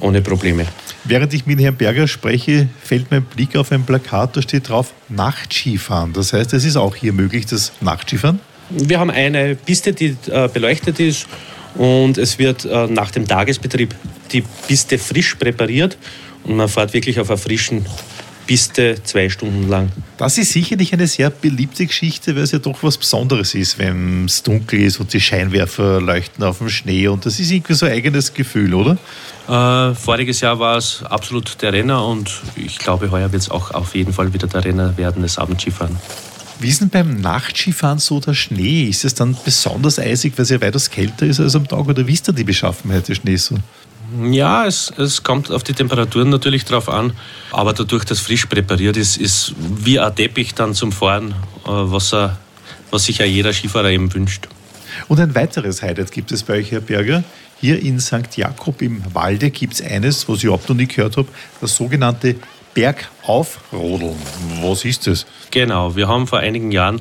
ohne 0.00 0.22
Probleme. 0.22 0.66
Während 1.04 1.32
ich 1.32 1.46
mit 1.46 1.60
Herrn 1.60 1.76
Berger 1.76 2.06
spreche, 2.08 2.68
fällt 2.82 3.10
mein 3.10 3.22
Blick 3.22 3.56
auf 3.56 3.72
ein 3.72 3.84
Plakat, 3.84 4.36
da 4.36 4.42
steht 4.42 4.68
drauf 4.68 4.92
Nachtskifahren. 5.08 6.12
Das 6.12 6.32
heißt, 6.32 6.52
es 6.52 6.64
ist 6.64 6.76
auch 6.76 6.94
hier 6.94 7.12
möglich, 7.12 7.46
das 7.46 7.72
Nachtskifahren? 7.80 8.40
Wir 8.70 9.00
haben 9.00 9.10
eine 9.10 9.56
Piste, 9.56 9.92
die 9.92 10.16
äh, 10.30 10.48
beleuchtet 10.48 11.00
ist 11.00 11.26
und 11.74 12.18
es 12.18 12.38
wird 12.38 12.64
äh, 12.64 12.86
nach 12.86 13.10
dem 13.10 13.26
Tagesbetrieb 13.26 13.94
die 14.32 14.44
Piste 14.68 14.98
frisch 14.98 15.34
präpariert 15.34 15.96
und 16.44 16.56
man 16.56 16.68
fährt 16.68 16.92
wirklich 16.92 17.18
auf 17.18 17.30
einer 17.30 17.38
frischen 17.38 17.84
Piste 18.46 18.96
zwei 19.04 19.28
Stunden 19.28 19.68
lang. 19.68 19.90
Das 20.16 20.38
ist 20.38 20.52
sicherlich 20.52 20.92
eine 20.92 21.06
sehr 21.06 21.30
beliebte 21.30 21.86
Geschichte, 21.86 22.34
weil 22.34 22.42
es 22.42 22.52
ja 22.52 22.58
doch 22.58 22.82
was 22.82 22.98
Besonderes 22.98 23.54
ist, 23.54 23.78
wenn 23.78 24.24
es 24.24 24.42
dunkel 24.42 24.80
ist 24.80 25.00
und 25.00 25.12
die 25.12 25.20
Scheinwerfer 25.20 26.00
leuchten 26.00 26.44
auf 26.44 26.58
dem 26.58 26.68
Schnee 26.68 27.08
und 27.08 27.26
das 27.26 27.38
ist 27.38 27.50
irgendwie 27.50 27.74
so 27.74 27.86
ein 27.86 27.92
eigenes 27.92 28.34
Gefühl, 28.34 28.74
oder? 28.74 28.98
Äh, 29.48 29.94
voriges 29.94 30.40
Jahr 30.40 30.58
war 30.58 30.76
es 30.76 31.02
absolut 31.04 31.60
der 31.62 31.72
Renner 31.72 32.06
und 32.06 32.30
ich 32.56 32.78
glaube, 32.78 33.10
heuer 33.10 33.32
wird 33.32 33.42
es 33.42 33.50
auch 33.50 33.70
auf 33.72 33.94
jeden 33.94 34.12
Fall 34.12 34.32
wieder 34.32 34.46
der 34.46 34.64
Renner 34.64 34.96
werden, 34.96 35.22
das 35.22 35.38
Abendskifahren. 35.38 35.96
Wie 36.60 36.68
ist 36.68 36.82
denn 36.82 36.90
beim 36.90 37.20
Nachtskifahren 37.22 37.98
so 37.98 38.20
der 38.20 38.34
Schnee? 38.34 38.84
Ist 38.84 39.06
es 39.06 39.14
dann 39.14 39.34
besonders 39.44 39.98
eisig, 39.98 40.34
weil 40.36 40.42
es 40.42 40.50
ja 40.50 40.60
weitaus 40.60 40.90
kälter 40.90 41.24
ist 41.24 41.40
als 41.40 41.56
am 41.56 41.66
Tag 41.66 41.88
oder 41.88 42.06
wie 42.06 42.12
ist 42.12 42.28
da 42.28 42.32
die 42.32 42.44
Beschaffenheit 42.44 43.08
des 43.08 43.16
Schnees 43.16 43.46
so? 43.46 43.56
Ja, 44.30 44.66
es, 44.66 44.92
es 44.96 45.22
kommt 45.22 45.50
auf 45.50 45.62
die 45.62 45.72
Temperaturen 45.72 46.30
natürlich 46.30 46.64
drauf 46.64 46.88
an, 46.88 47.12
aber 47.52 47.72
dadurch, 47.72 48.04
dass 48.04 48.20
frisch 48.20 48.46
präpariert 48.46 48.96
ist, 48.96 49.16
ist 49.16 49.54
wie 49.58 50.00
ein 50.00 50.14
Teppich 50.14 50.54
dann 50.54 50.74
zum 50.74 50.90
Fahren, 50.90 51.34
äh, 51.64 51.68
was, 51.68 52.12
er, 52.12 52.38
was 52.90 53.04
sich 53.04 53.18
ja 53.18 53.26
jeder 53.26 53.52
Skifahrer 53.52 53.90
eben 53.90 54.12
wünscht. 54.12 54.48
Und 55.08 55.20
ein 55.20 55.34
weiteres 55.34 55.82
Highlight 55.82 56.10
gibt 56.12 56.32
es 56.32 56.42
bei 56.42 56.54
euch, 56.54 56.72
Herr 56.72 56.80
Berger. 56.80 57.22
Hier 57.60 57.80
in 57.80 58.00
St. 58.00 58.36
Jakob 58.36 58.80
im 58.82 59.02
Walde 59.14 59.50
gibt 59.50 59.74
es 59.74 59.82
eines, 59.82 60.28
was 60.28 60.38
ich 60.38 60.44
überhaupt 60.44 60.68
noch 60.68 60.76
nie 60.76 60.86
gehört 60.86 61.16
habe, 61.16 61.28
das 61.60 61.76
sogenannte 61.76 62.36
Bergaufrodeln. 62.74 64.16
Was 64.62 64.84
ist 64.84 65.06
das? 65.06 65.26
Genau, 65.50 65.94
wir 65.94 66.08
haben 66.08 66.26
vor 66.26 66.38
einigen 66.38 66.72
Jahren 66.72 67.00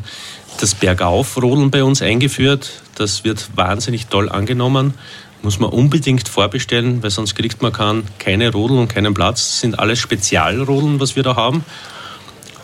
das 0.60 0.76
Bergaufrodeln 0.76 1.72
bei 1.72 1.84
uns 1.84 2.02
eingeführt. 2.02 2.82
Das 2.96 3.24
wird 3.24 3.50
wahnsinnig 3.56 4.08
toll 4.08 4.30
angenommen. 4.30 4.94
Muss 5.42 5.60
man 5.60 5.70
unbedingt 5.70 6.28
vorbestellen, 6.28 7.02
weil 7.02 7.12
sonst 7.12 7.36
kriegt 7.36 7.62
man 7.62 7.72
kein, 7.72 8.04
keine 8.20 8.52
Rodeln 8.52 8.82
und 8.82 8.88
keinen 8.90 9.14
Platz. 9.14 9.48
Das 9.48 9.60
sind 9.62 9.80
alles 9.80 10.00
Spezialrodeln, 10.00 11.00
was 11.00 11.16
wir 11.16 11.24
da 11.24 11.36
haben. 11.36 11.64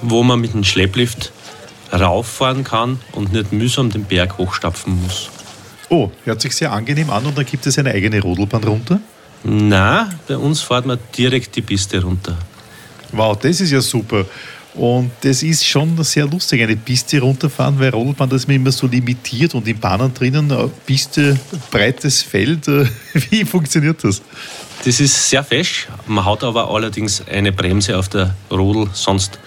wo 0.01 0.23
man 0.23 0.39
mit 0.39 0.53
dem 0.53 0.63
Schlepplift 0.63 1.31
rauffahren 1.91 2.63
kann 2.63 2.99
und 3.13 3.31
nicht 3.33 3.51
mühsam 3.53 3.89
den 3.89 4.03
Berg 4.03 4.37
hochstapfen 4.37 5.01
muss. 5.01 5.29
Oh, 5.89 6.11
hört 6.23 6.41
sich 6.41 6.55
sehr 6.55 6.71
angenehm 6.71 7.09
an 7.09 7.25
und 7.25 7.37
dann 7.37 7.45
gibt 7.45 7.65
es 7.65 7.77
eine 7.77 7.91
eigene 7.91 8.21
Rodelbahn 8.21 8.63
runter? 8.63 8.99
Na, 9.43 10.09
bei 10.27 10.37
uns 10.37 10.61
fährt 10.61 10.85
man 10.85 10.97
direkt 11.17 11.55
die 11.55 11.61
Piste 11.61 12.01
runter. 12.01 12.37
Wow, 13.11 13.37
das 13.39 13.61
ist 13.61 13.71
ja 13.71 13.81
super. 13.81 14.25
Und 14.75 15.11
das 15.21 15.41
ist 15.41 15.65
schon 15.65 16.03
sehr 16.03 16.27
lustig, 16.27 16.61
eine 16.61 16.75
Piste 16.75 17.21
runterfahren, 17.21 17.79
weil 17.79 17.89
Rodelbahn, 17.89 18.29
das 18.29 18.43
ist 18.43 18.49
immer 18.49 18.71
so 18.71 18.87
limitiert 18.87 19.55
und 19.55 19.67
in 19.67 19.79
Bahnen 19.79 20.13
drinnen, 20.13 20.51
eine 20.51 20.69
Piste, 20.85 21.39
breites 21.71 22.21
Feld. 22.21 22.67
Wie 23.13 23.45
funktioniert 23.45 24.03
das? 24.03 24.21
Das 24.83 24.99
ist 24.99 25.29
sehr 25.29 25.43
fesch. 25.43 25.87
Man 26.07 26.25
hat 26.25 26.43
aber 26.43 26.69
allerdings 26.69 27.25
eine 27.25 27.53
Bremse 27.53 27.97
auf 27.97 28.09
der 28.09 28.35
Rodel, 28.51 28.89
sonst 28.91 29.39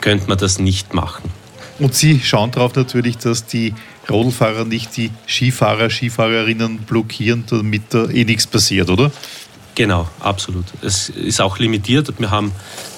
könnte 0.00 0.28
man 0.28 0.38
das 0.38 0.58
nicht 0.58 0.92
machen. 0.94 1.30
Und 1.78 1.94
Sie 1.94 2.20
schauen 2.20 2.50
darauf 2.50 2.74
natürlich, 2.74 3.18
dass 3.18 3.46
die 3.46 3.74
Rodelfahrer 4.10 4.64
nicht 4.64 4.96
die 4.96 5.10
Skifahrer, 5.26 5.90
Skifahrerinnen 5.90 6.78
blockieren, 6.78 7.44
damit 7.48 7.82
da 7.90 8.08
eh 8.10 8.24
nichts 8.24 8.46
passiert, 8.46 8.90
oder? 8.90 9.12
Genau, 9.74 10.06
absolut. 10.20 10.66
Es 10.82 11.08
ist 11.08 11.40
auch 11.40 11.58
limitiert. 11.58 12.12
Wir 12.18 12.30
haben 12.30 12.52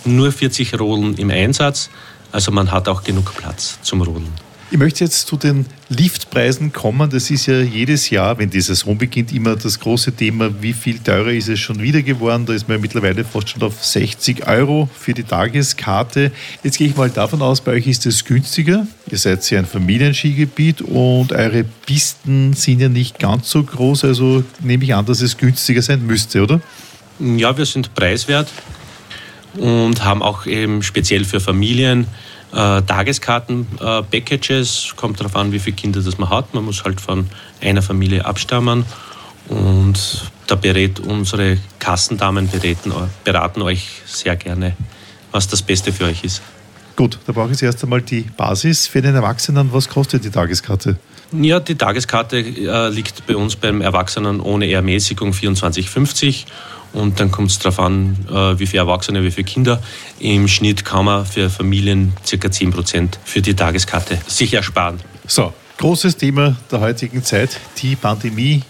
nur 0.04 0.32
40 0.32 0.78
Rodeln 0.78 1.16
im 1.16 1.30
Einsatz, 1.30 1.90
also 2.32 2.50
man 2.50 2.72
hat 2.72 2.88
auch 2.88 3.04
genug 3.04 3.34
Platz 3.36 3.78
zum 3.82 4.02
Rodeln. 4.02 4.32
Ich 4.74 4.80
möchte 4.80 5.04
jetzt 5.04 5.28
zu 5.28 5.36
den 5.36 5.66
Liftpreisen 5.88 6.72
kommen. 6.72 7.08
Das 7.08 7.30
ist 7.30 7.46
ja 7.46 7.60
jedes 7.60 8.10
Jahr, 8.10 8.38
wenn 8.38 8.50
die 8.50 8.60
Saison 8.60 8.98
beginnt, 8.98 9.32
immer 9.32 9.54
das 9.54 9.78
große 9.78 10.10
Thema, 10.10 10.50
wie 10.62 10.72
viel 10.72 10.98
teurer 10.98 11.30
ist 11.30 11.48
es 11.48 11.60
schon 11.60 11.80
wieder 11.80 12.02
geworden. 12.02 12.44
Da 12.44 12.54
ist 12.54 12.68
man 12.68 12.80
mittlerweile 12.80 13.24
fast 13.24 13.50
schon 13.50 13.62
auf 13.62 13.84
60 13.84 14.48
Euro 14.48 14.88
für 14.92 15.14
die 15.14 15.22
Tageskarte. 15.22 16.32
Jetzt 16.64 16.78
gehe 16.78 16.88
ich 16.88 16.96
mal 16.96 17.08
davon 17.08 17.40
aus, 17.40 17.60
bei 17.60 17.70
euch 17.74 17.86
ist 17.86 18.04
es 18.06 18.24
günstiger. 18.24 18.84
Ihr 19.08 19.18
seid 19.18 19.48
ja 19.48 19.60
ein 19.60 19.66
Familienskigebiet 19.66 20.82
und 20.82 21.30
eure 21.30 21.62
Pisten 21.86 22.54
sind 22.54 22.80
ja 22.80 22.88
nicht 22.88 23.20
ganz 23.20 23.50
so 23.50 23.62
groß. 23.62 24.02
Also 24.02 24.42
nehme 24.58 24.82
ich 24.82 24.92
an, 24.92 25.06
dass 25.06 25.20
es 25.20 25.36
günstiger 25.36 25.82
sein 25.82 26.04
müsste, 26.04 26.42
oder? 26.42 26.60
Ja, 27.20 27.56
wir 27.56 27.64
sind 27.64 27.94
preiswert 27.94 28.50
und 29.56 30.04
haben 30.04 30.20
auch 30.20 30.46
eben 30.46 30.82
speziell 30.82 31.24
für 31.24 31.38
Familien 31.38 32.08
äh, 32.54 32.82
Tageskarten-Packages. 32.82 34.92
Äh, 34.92 34.96
Kommt 34.96 35.20
darauf 35.20 35.36
an, 35.36 35.52
wie 35.52 35.58
viele 35.58 35.76
Kinder 35.76 36.00
das 36.00 36.18
man 36.18 36.30
hat. 36.30 36.54
Man 36.54 36.64
muss 36.64 36.84
halt 36.84 37.00
von 37.00 37.28
einer 37.60 37.82
Familie 37.82 38.24
abstammen. 38.24 38.84
Und 39.48 40.30
da 40.46 40.54
berät 40.54 41.00
unsere 41.00 41.58
Kassendamen 41.78 42.48
beraten, 42.48 42.92
beraten 43.24 43.62
euch 43.62 44.02
sehr 44.06 44.36
gerne, 44.36 44.76
was 45.32 45.48
das 45.48 45.62
Beste 45.62 45.92
für 45.92 46.04
euch 46.04 46.24
ist. 46.24 46.42
Gut, 46.96 47.18
da 47.26 47.32
brauche 47.32 47.52
ich 47.52 47.62
erst 47.62 47.82
einmal 47.82 48.02
die 48.02 48.22
Basis 48.22 48.86
für 48.86 49.02
den 49.02 49.14
Erwachsenen. 49.14 49.72
Was 49.72 49.88
kostet 49.88 50.24
die 50.24 50.30
Tageskarte? 50.30 50.96
Ja, 51.32 51.58
die 51.58 51.74
Tageskarte 51.74 52.38
äh, 52.38 52.88
liegt 52.90 53.26
bei 53.26 53.34
uns 53.34 53.56
beim 53.56 53.80
Erwachsenen 53.80 54.40
ohne 54.40 54.70
Ermäßigung 54.70 55.32
24,50 55.32 56.44
und 56.94 57.20
dann 57.20 57.30
kommt 57.30 57.50
es 57.50 57.58
darauf 57.58 57.80
an, 57.80 58.16
äh, 58.30 58.58
wie 58.58 58.66
viele 58.66 58.82
Erwachsene, 58.82 59.22
wie 59.22 59.30
viele 59.30 59.44
Kinder. 59.44 59.82
Im 60.20 60.48
Schnitt 60.48 60.84
kann 60.84 61.04
man 61.04 61.26
für 61.26 61.50
Familien 61.50 62.12
ca. 62.28 62.50
10 62.50 62.70
Prozent 62.70 63.18
für 63.24 63.42
die 63.42 63.54
Tageskarte 63.54 64.18
sich 64.26 64.54
ersparen. 64.54 65.00
So, 65.26 65.52
großes 65.78 66.16
Thema 66.16 66.56
der 66.70 66.80
heutigen 66.80 67.22
Zeit, 67.22 67.58
die 67.82 67.96
Pandemie. 67.96 68.62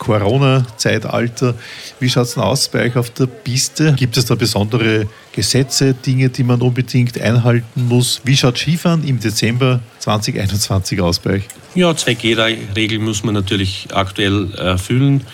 Corona-Zeitalter. 0.00 1.54
Wie 2.00 2.08
schaut 2.08 2.24
es 2.24 2.34
denn 2.34 2.42
aus 2.42 2.68
bei 2.68 2.86
euch 2.86 2.96
auf 2.96 3.10
der 3.10 3.26
Piste? 3.26 3.92
Gibt 3.92 4.16
es 4.16 4.24
da 4.24 4.34
besondere 4.34 5.06
Gesetze, 5.32 5.92
Dinge, 5.92 6.30
die 6.30 6.42
man 6.42 6.62
unbedingt 6.62 7.20
einhalten 7.20 7.86
muss? 7.86 8.22
Wie 8.24 8.34
schaut 8.34 8.56
Skifahren 8.56 9.06
im 9.06 9.20
Dezember 9.20 9.80
2021 9.98 11.00
aus 11.02 11.18
bei 11.18 11.34
euch? 11.34 11.44
Ja, 11.74 11.90
2G-Regeln 11.90 13.04
muss 13.04 13.22
man 13.22 13.34
natürlich 13.34 13.88
aktuell 13.92 14.54
erfüllen. 14.54 15.20
Äh, 15.20 15.24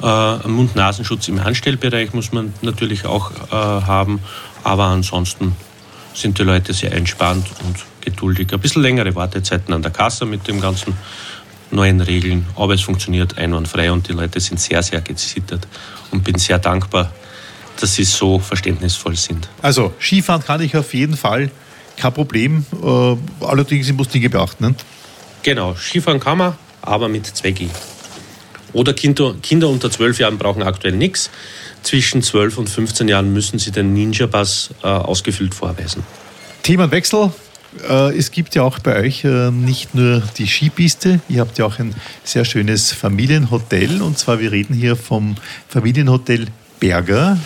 Mund-Nasenschutz 0.00 1.28
im 1.28 1.38
Anstellbereich 1.38 2.12
muss 2.12 2.32
man 2.32 2.52
natürlich 2.62 3.06
auch 3.06 3.30
äh, 3.30 3.52
haben, 3.52 4.20
aber 4.62 4.84
ansonsten 4.84 5.56
sind 6.14 6.38
die 6.38 6.42
Leute 6.42 6.72
sehr 6.72 6.92
entspannt 6.92 7.46
und 7.64 7.76
geduldig. 8.00 8.52
Ein 8.52 8.60
bisschen 8.60 8.82
längere 8.82 9.14
Wartezeiten 9.14 9.72
an 9.74 9.82
der 9.82 9.90
Kasse 9.90 10.26
mit 10.26 10.46
den 10.46 10.60
ganzen 10.60 10.96
neuen 11.70 12.00
Regeln, 12.00 12.46
aber 12.56 12.74
es 12.74 12.82
funktioniert 12.82 13.36
einwandfrei 13.38 13.90
und 13.90 14.08
die 14.08 14.12
Leute 14.12 14.40
sind 14.40 14.60
sehr, 14.60 14.82
sehr 14.82 15.00
gesittert 15.00 15.66
und 16.10 16.22
bin 16.22 16.38
sehr 16.38 16.58
dankbar, 16.58 17.12
dass 17.80 17.94
sie 17.94 18.04
so 18.04 18.38
verständnisvoll 18.38 19.16
sind. 19.16 19.48
Also 19.62 19.92
Skifahren 19.98 20.42
kann 20.42 20.60
ich 20.60 20.76
auf 20.76 20.94
jeden 20.94 21.16
Fall, 21.16 21.50
kein 21.96 22.12
Problem. 22.12 22.64
Äh, 22.82 23.44
allerdings 23.44 23.88
ich 23.88 23.94
muss 23.94 24.08
Dinge 24.08 24.30
beachten. 24.30 24.64
Ne? 24.64 24.74
Genau, 25.42 25.74
Skifahren 25.74 26.20
kann 26.20 26.38
man, 26.38 26.54
aber 26.82 27.08
mit 27.08 27.26
2G. 27.26 27.68
Oder 28.74 28.92
Kinder, 28.92 29.34
Kinder 29.42 29.68
unter 29.68 29.90
12 29.90 30.18
Jahren 30.18 30.36
brauchen 30.36 30.62
aktuell 30.62 30.94
nichts. 30.94 31.30
Zwischen 31.82 32.22
12 32.22 32.58
und 32.58 32.68
15 32.68 33.08
Jahren 33.08 33.32
müssen 33.32 33.58
sie 33.58 33.70
den 33.70 33.94
Ninja-Pass 33.94 34.70
äh, 34.82 34.86
ausgefüllt 34.86 35.54
vorweisen. 35.54 36.02
Themenwechsel. 36.62 37.30
Äh, 37.88 38.16
es 38.16 38.30
gibt 38.30 38.54
ja 38.54 38.62
auch 38.62 38.78
bei 38.78 38.96
euch 38.96 39.24
äh, 39.24 39.50
nicht 39.50 39.94
nur 39.94 40.22
die 40.38 40.46
Skipiste, 40.46 41.20
ihr 41.28 41.40
habt 41.40 41.58
ja 41.58 41.66
auch 41.66 41.78
ein 41.78 41.94
sehr 42.22 42.44
schönes 42.44 42.92
Familienhotel. 42.92 44.02
Und 44.02 44.18
zwar, 44.18 44.40
wir 44.40 44.52
reden 44.52 44.74
hier 44.74 44.96
vom 44.96 45.36
Familienhotel 45.68 46.46
Berger. 46.80 47.38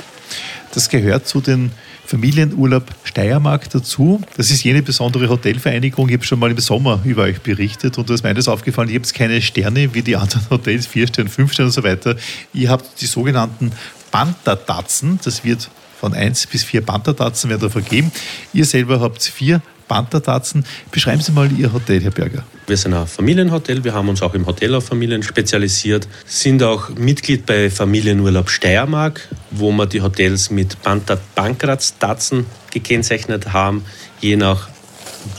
Das 0.73 0.89
gehört 0.89 1.27
zu 1.27 1.41
den 1.41 1.73
Familienurlaub 2.09 2.85
Steiermark 3.05 3.69
dazu. 3.69 4.23
Das 4.39 4.51
ist 4.51 4.65
jene 4.65 4.83
besondere 4.83 5.29
Hotelvereinigung. 5.29 6.09
Ich 6.09 6.15
habe 6.15 6.25
schon 6.25 6.39
mal 6.39 6.51
im 6.51 6.57
Sommer 6.57 7.01
über 7.05 7.25
euch 7.25 7.43
berichtet 7.43 7.99
und 7.99 8.09
da 8.09 8.15
ist 8.15 8.23
mir 8.23 8.31
eines 8.31 8.49
aufgefallen, 8.49 8.89
ihr 8.89 8.99
habt 8.99 9.13
keine 9.13 9.43
Sterne 9.43 9.93
wie 9.93 10.01
die 10.01 10.17
anderen 10.17 10.49
Hotels, 10.49 10.87
vier 10.87 11.07
Sterne, 11.07 11.29
fünf 11.29 11.53
Sterne 11.53 11.67
und 11.67 11.73
so 11.73 11.85
weiter. 11.85 12.17
Ihr 12.55 12.71
habt 12.71 13.03
die 13.03 13.07
sogenannten 13.07 13.73
Panthertatzen. 14.11 15.21
Das 15.23 15.45
wird 15.45 15.69
von 16.01 16.15
eins 16.15 16.47
bis 16.47 16.65
vier 16.65 16.81
Panthertatzen 16.81 17.51
werden 17.51 17.61
da 17.61 17.69
vergeben. 17.69 18.11
Ihr 18.55 18.65
selber 18.65 19.01
habt 19.01 19.23
vier 19.23 19.61
Panthertatzen. 19.89 20.65
Beschreiben 20.93 21.23
Sie 21.23 21.33
mal 21.33 21.51
Ihr 21.51 21.73
Hotel, 21.73 22.03
Herr 22.03 22.11
Berger. 22.11 22.45
Wir 22.67 22.77
sind 22.77 22.95
ein 22.95 23.07
Familienhotel. 23.07 23.83
Wir 23.83 23.95
haben 23.95 24.09
uns 24.09 24.23
auch 24.23 24.35
im 24.35 24.47
Hotel 24.47 24.75
auf 24.75 24.85
Familien 24.85 25.23
spezialisiert. 25.23 26.07
Sind 26.27 26.63
auch 26.63 26.91
Mitglied 26.91 27.47
bei 27.47 27.71
Familienurlaub 27.71 28.51
Steiermark, 28.51 29.27
wo 29.51 29.73
wir 29.73 29.87
die 29.87 30.03
Hotels 30.03 30.51
mit 30.51 30.81
Panther-Pankratz-Tatzen 30.83 32.47
gekennzeichnet 32.71 33.53
haben, 33.53 33.85
je 34.21 34.37
nach 34.37 34.69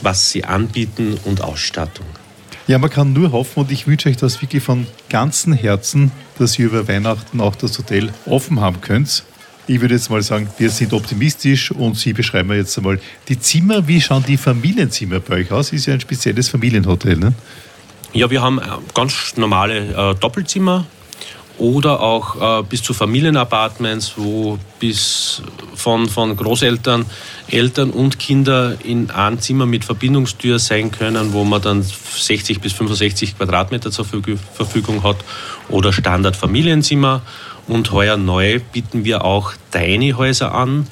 was 0.02 0.30
sie 0.30 0.44
anbieten 0.44 1.18
und 1.24 1.42
Ausstattung. 1.42 2.06
Ja, 2.66 2.78
man 2.78 2.90
kann 2.90 3.12
nur 3.12 3.32
hoffen 3.32 3.60
und 3.60 3.72
ich 3.72 3.86
wünsche 3.86 4.08
euch 4.08 4.16
das 4.16 4.40
wirklich 4.42 4.62
von 4.62 4.86
ganzem 5.08 5.52
Herzen, 5.52 6.12
dass 6.38 6.58
ihr 6.58 6.66
über 6.66 6.86
Weihnachten 6.86 7.40
auch 7.40 7.56
das 7.56 7.78
Hotel 7.78 8.10
offen 8.26 8.60
haben 8.60 8.80
könnt. 8.80 9.24
Ich 9.70 9.80
würde 9.80 9.94
jetzt 9.94 10.10
mal 10.10 10.20
sagen, 10.20 10.50
wir 10.58 10.68
sind 10.68 10.92
optimistisch 10.92 11.70
und 11.70 11.96
Sie 11.96 12.12
beschreiben 12.12 12.48
mir 12.48 12.56
jetzt 12.56 12.76
einmal 12.76 12.98
die 13.28 13.38
Zimmer. 13.38 13.86
Wie 13.86 14.00
schauen 14.00 14.24
die 14.26 14.36
Familienzimmer 14.36 15.20
bei 15.20 15.36
euch 15.36 15.52
aus? 15.52 15.72
Ist 15.72 15.86
ja 15.86 15.94
ein 15.94 16.00
spezielles 16.00 16.48
Familienhotel, 16.48 17.16
ne? 17.16 17.34
Ja, 18.12 18.28
wir 18.28 18.42
haben 18.42 18.58
äh, 18.58 18.62
ganz 18.94 19.36
normale 19.36 19.76
äh, 19.94 20.14
Doppelzimmer 20.16 20.86
oder 21.56 22.00
auch 22.00 22.60
äh, 22.60 22.64
bis 22.64 22.82
zu 22.82 22.94
Familienapartments, 22.94 24.14
wo 24.16 24.58
bis 24.80 25.40
von, 25.76 26.08
von 26.08 26.34
Großeltern, 26.34 27.06
Eltern 27.46 27.90
und 27.90 28.18
Kinder 28.18 28.74
in 28.82 29.10
einem 29.10 29.38
Zimmer 29.38 29.66
mit 29.66 29.84
Verbindungstür 29.84 30.58
sein 30.58 30.90
können, 30.90 31.32
wo 31.32 31.44
man 31.44 31.62
dann 31.62 31.82
60 31.84 32.60
bis 32.60 32.72
65 32.72 33.36
Quadratmeter 33.36 33.92
zur 33.92 34.04
Verfügung 34.04 35.04
hat 35.04 35.18
oder 35.68 35.92
Standard-Familienzimmer 35.92 37.22
und 37.70 37.92
heuer 37.92 38.16
neu 38.16 38.58
bieten 38.72 39.04
wir 39.04 39.24
auch 39.24 39.52
Tiny 39.70 40.10
Häuser 40.10 40.52
an 40.52 40.88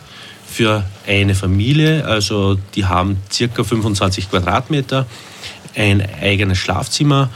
für 0.47 0.85
eine 1.09 1.35
Familie. 1.35 2.05
Also 2.05 2.57
die 2.77 2.87
haben 2.87 3.19
circa 3.33 3.65
25 3.65 4.31
Quadratmeter, 4.31 5.07
ein 5.75 6.07
eigenes 6.21 6.59
Schlafzimmer 6.59 7.31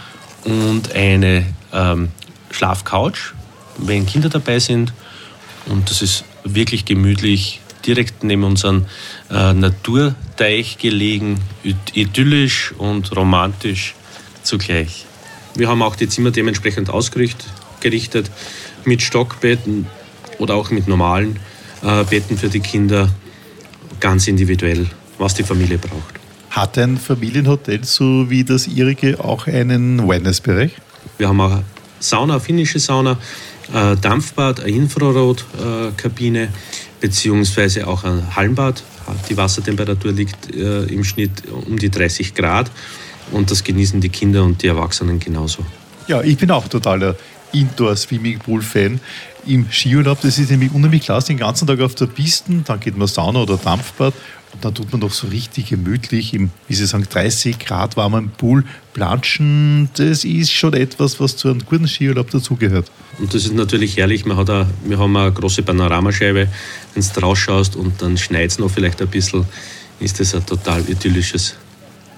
und 0.44 0.94
eine 0.94 1.44
ähm, 1.72 2.12
Schlafcouch, 2.52 3.34
wenn 3.78 4.06
Kinder 4.06 4.28
dabei 4.28 4.60
sind. 4.60 4.92
Und 5.66 5.90
das 5.90 6.02
ist 6.02 6.24
wirklich 6.44 6.84
gemütlich, 6.84 7.60
direkt 7.84 8.22
neben 8.22 8.44
unserem 8.44 8.86
äh, 9.28 9.52
Naturteich 9.52 10.78
gelegen, 10.78 11.40
idyllisch 11.94 12.72
und 12.78 13.14
romantisch 13.16 13.96
zugleich. 14.44 15.04
Wir 15.56 15.68
haben 15.68 15.82
auch 15.82 15.96
die 15.96 16.08
Zimmer 16.08 16.30
dementsprechend 16.30 16.90
ausgerichtet 16.90 18.30
mit 18.86 19.02
Stockbetten 19.02 19.86
oder 20.38 20.54
auch 20.54 20.70
mit 20.70 20.88
normalen 20.88 21.38
äh, 21.82 22.04
Betten 22.04 22.36
für 22.36 22.48
die 22.48 22.60
Kinder, 22.60 23.08
ganz 24.00 24.26
individuell, 24.26 24.86
was 25.18 25.34
die 25.34 25.42
Familie 25.42 25.78
braucht. 25.78 26.20
Hat 26.50 26.76
ein 26.78 26.98
Familienhotel 26.98 27.84
so 27.84 28.28
wie 28.28 28.44
das 28.44 28.66
ihrige 28.66 29.22
auch 29.22 29.46
einen 29.46 30.06
Wellnessbereich? 30.06 30.72
Wir 31.18 31.28
haben 31.28 31.40
auch 31.40 31.62
Sauna, 31.98 32.40
finnische 32.40 32.78
Sauna, 32.78 33.16
äh, 33.72 33.96
Dampfbad, 33.96 34.60
eine 34.60 34.70
Infrarotkabine, 34.70 36.42
äh, 36.42 36.48
beziehungsweise 37.00 37.86
auch 37.86 38.04
ein 38.04 38.36
Hallenbad 38.36 38.82
Die 39.28 39.36
Wassertemperatur 39.36 40.12
liegt 40.12 40.54
äh, 40.54 40.84
im 40.84 41.04
Schnitt 41.04 41.42
um 41.50 41.78
die 41.78 41.90
30 41.90 42.34
Grad 42.34 42.70
und 43.32 43.50
das 43.50 43.64
genießen 43.64 44.00
die 44.00 44.08
Kinder 44.08 44.44
und 44.44 44.62
die 44.62 44.68
Erwachsenen 44.68 45.18
genauso. 45.18 45.64
Ja, 46.08 46.22
ich 46.22 46.36
bin 46.36 46.50
auch 46.50 46.68
totaler 46.68 47.16
Indoor-Swimming-Pool-Fan 47.52 49.00
im 49.46 49.66
Skiurlaub. 49.70 50.20
Das 50.20 50.38
ist 50.38 50.50
nämlich 50.50 50.72
unheimlich 50.72 51.02
klasse, 51.02 51.28
den 51.28 51.38
ganzen 51.38 51.66
Tag 51.66 51.80
auf 51.80 51.94
der 51.94 52.06
Piste, 52.06 52.52
dann 52.64 52.80
geht 52.80 52.96
man 52.96 53.08
Sauna 53.08 53.40
oder 53.40 53.56
Dampfbad 53.56 54.14
und 54.52 54.64
dann 54.64 54.74
tut 54.74 54.92
man 54.92 55.00
doch 55.00 55.12
so 55.12 55.28
richtig 55.28 55.70
gemütlich 55.70 56.34
im, 56.34 56.50
wie 56.68 56.74
Sie 56.74 56.86
sagen, 56.86 57.06
30 57.08 57.58
Grad 57.58 57.96
warmen 57.96 58.30
Pool 58.30 58.64
planschen. 58.92 59.88
Das 59.94 60.24
ist 60.24 60.52
schon 60.52 60.74
etwas, 60.74 61.20
was 61.20 61.36
zu 61.36 61.48
einem 61.48 61.64
guten 61.64 61.88
Skiurlaub 61.88 62.30
dazugehört. 62.30 62.90
Und 63.18 63.32
das 63.32 63.44
ist 63.44 63.54
natürlich 63.54 63.96
herrlich. 63.96 64.26
Man 64.26 64.36
hat 64.36 64.50
auch, 64.50 64.66
wir 64.84 64.98
haben 64.98 65.16
eine 65.16 65.32
große 65.32 65.62
Panoramascheibe. 65.62 66.48
Wenn 66.94 67.04
du 67.14 67.20
rausschaust 67.20 67.76
und 67.76 68.02
dann 68.02 68.18
schneit 68.18 68.50
es 68.50 68.58
noch 68.58 68.70
vielleicht 68.70 69.00
ein 69.00 69.08
bisschen, 69.08 69.46
ist 70.00 70.20
das 70.20 70.34
ein 70.34 70.44
total 70.44 70.86
idyllisches 70.88 71.54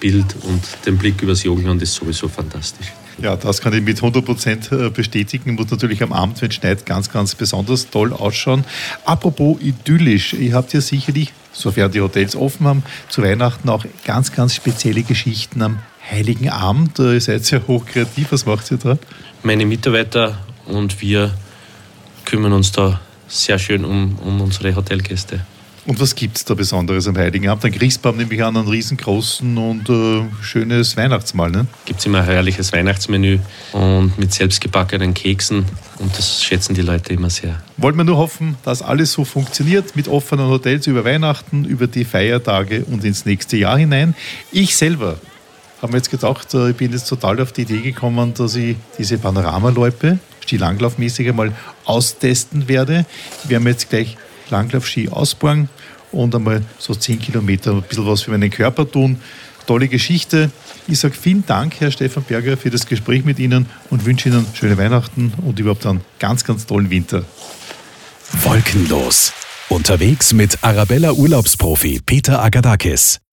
Bild 0.01 0.35
und 0.43 0.63
den 0.87 0.99
Blick 0.99 1.23
übers 1.23 1.45
Joggenland 1.45 1.83
ist 1.83 1.95
sowieso 1.95 2.29
fantastisch. 2.29 2.93
Ja, 3.19 3.37
das 3.37 3.61
kann 3.61 3.73
ich 3.73 3.83
mit 3.83 3.99
100% 3.99 4.87
äh, 4.87 4.91
bestätigen. 4.91 5.55
Muss 5.55 5.71
natürlich 5.71 6.03
am 6.03 6.13
Abend, 6.13 6.41
wenn 6.43 6.49
es 6.49 6.57
schneit, 6.57 6.85
ganz, 6.85 7.11
ganz 7.11 7.35
besonders 7.35 7.91
toll 7.91 8.13
ausschauen. 8.13 8.65
Apropos 9.05 9.61
idyllisch, 9.61 10.33
ihr 10.35 10.55
habt 10.55 10.73
ja 10.73 10.81
sicherlich, 10.81 11.33
sofern 11.53 11.93
die 11.93 12.01
Hotels 12.01 12.35
offen 12.35 12.67
haben, 12.67 12.83
zu 13.09 13.23
Weihnachten 13.23 13.69
auch 13.69 13.85
ganz, 14.05 14.33
ganz 14.33 14.55
spezielle 14.55 15.03
Geschichten 15.03 15.63
am 15.63 15.79
Heiligen 16.11 16.49
Abend. 16.49 16.99
Äh, 16.99 17.15
ihr 17.15 17.21
seid 17.21 17.45
sehr 17.45 17.67
hochkreativ. 17.67 18.33
Was 18.33 18.47
macht 18.47 18.71
ihr 18.71 18.79
da? 18.79 18.99
Meine 19.43 19.65
Mitarbeiter 19.65 20.39
und 20.67 21.01
wir 21.01 21.33
kümmern 22.25 22.53
uns 22.53 22.73
da 22.73 23.01
sehr 23.29 23.59
schön 23.59 23.85
um, 23.85 24.19
um 24.19 24.41
unsere 24.41 24.75
Hotelgäste. 24.75 25.41
Und 25.87 26.01
was 26.01 26.15
gibt 26.15 26.39
es 26.39 26.45
da 26.47 26.55
Besonderes 26.55 27.07
am 27.09 27.17
Heiligen 27.19 27.49
Abend? 27.49 27.65
Ein 27.67 27.73
Christbaum 27.73 28.17
nehme 28.17 28.33
ich 28.33 28.43
an, 28.43 28.57
einen 28.57 28.69
riesengroßen 28.69 29.59
und 29.59 29.91
äh, 29.91 30.23
schönes 30.43 30.97
Weihnachtsmahl. 30.97 31.51
Ne? 31.51 31.67
Gibt 31.85 32.01
es 32.01 32.07
immer 32.07 32.21
ein 32.21 32.25
herrliches 32.25 32.73
Weihnachtsmenü 32.73 33.39
und 33.73 34.19
mit 34.19 34.33
selbstgebackenen 34.33 35.13
Keksen 35.13 35.67
und 35.99 36.17
das 36.17 36.43
schätzen 36.43 36.75
die 36.75 36.81
Leute 36.81 37.13
immer 37.13 37.29
sehr. 37.29 37.63
Wollen 37.77 37.97
wir 37.97 38.05
nur 38.05 38.17
hoffen, 38.17 38.57
dass 38.65 38.81
alles 38.81 39.13
so 39.13 39.27
funktioniert 39.27 39.95
mit 39.95 40.09
offenen 40.09 40.49
Hotels 40.49 40.87
über 40.87 41.05
Weihnachten, 41.05 41.67
über 41.67 41.87
die 41.87 42.07
Feiertage 42.07 42.85
und 42.87 43.05
ins 43.05 43.27
nächste 43.27 43.59
Jahr 43.59 43.77
hinein. 43.77 44.15
Ich 44.53 44.77
selber 44.77 45.19
habe 45.83 45.93
mir 45.93 45.99
jetzt 45.99 46.11
gedacht, 46.11 46.55
äh, 46.55 46.71
ich 46.71 46.77
bin 46.77 46.93
jetzt 46.93 47.09
total 47.11 47.41
auf 47.43 47.53
die 47.53 47.63
Idee 47.63 47.83
gekommen, 47.83 48.33
dass 48.33 48.57
ich 48.57 48.77
diese 48.97 49.19
Panoramaloipe 49.19 50.19
stilanglaufmäßig 50.41 51.29
einmal 51.29 51.53
austesten 51.85 52.69
werde. 52.69 53.05
Die 53.45 53.51
werden 53.51 53.65
wir 53.65 53.73
jetzt 53.73 53.91
gleich 53.91 54.17
Langlaufski 54.51 55.09
ausbauen 55.09 55.69
und 56.13 56.35
einmal 56.35 56.63
so 56.79 56.95
10 56.95 57.19
Kilometer 57.19 57.73
ein 57.73 57.83
bisschen 57.83 58.07
was 58.07 58.23
für 58.23 58.31
meinen 58.31 58.51
Körper 58.51 58.91
tun. 58.91 59.19
Tolle 59.67 59.89
Geschichte. 59.89 60.51
Ich 60.87 60.99
sage 60.99 61.15
vielen 61.15 61.47
Dank, 61.47 61.81
Herr 61.81 61.91
Stefan 61.91 62.23
Berger, 62.25 62.57
für 62.57 62.71
das 62.71 62.87
Gespräch 62.87 63.25
mit 63.25 63.39
Ihnen 63.39 63.67
und 63.91 64.05
wünsche 64.05 64.29
Ihnen 64.29 64.47
schöne 64.53 64.77
Weihnachten 64.77 65.33
und 65.43 65.59
überhaupt 65.59 65.87
einen 65.87 66.03
ganz, 66.19 66.45
ganz 66.45 66.67
tollen 66.67 66.91
Winter. 66.91 67.25
Wolkenlos. 68.43 69.33
Unterwegs 69.71 70.35
mit 70.35 70.63
Arabella 70.63 71.13
Urlaubsprofi 71.13 72.01
Peter 72.05 72.43
Agadakis. 72.43 73.24